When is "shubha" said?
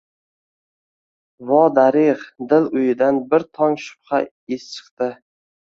3.87-4.25